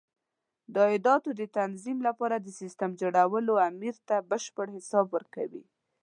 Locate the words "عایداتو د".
0.87-1.41